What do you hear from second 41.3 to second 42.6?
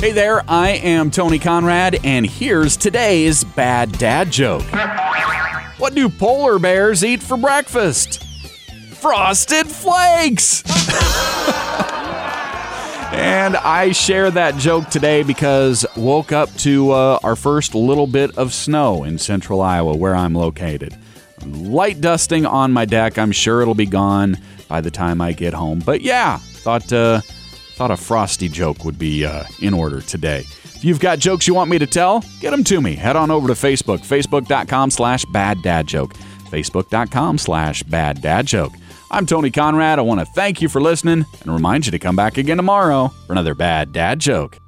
and remind you to come back again